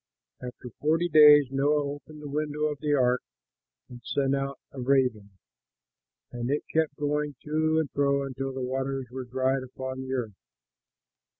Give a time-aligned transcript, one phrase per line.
[0.41, 3.21] After forty days Noah opened the window of the ark
[3.87, 5.29] and sent out a raven;
[6.31, 10.11] and it kept going to and fro until the waters were dried up on the
[10.15, 10.33] earth.